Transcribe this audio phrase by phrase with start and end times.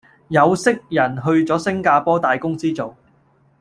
[0.29, 2.97] 有識人去左星加坡大公司做